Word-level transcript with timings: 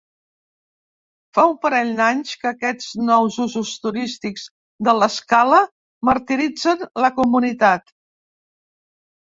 Fa 1.37 1.43
un 1.49 1.51
parell 1.65 1.91
d'anys 1.99 2.31
que 2.45 2.49
aquests 2.51 2.87
nous 3.11 3.37
usos 3.45 3.75
turístics 3.85 4.47
de 4.89 4.97
l'escala 5.03 5.63
martiritzen 6.13 6.85
la 7.07 7.15
comunitat. 7.23 7.97